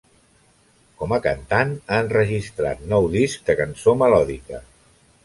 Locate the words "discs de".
3.17-3.57